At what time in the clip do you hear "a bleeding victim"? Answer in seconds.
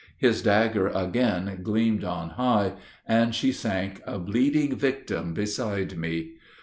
4.07-5.35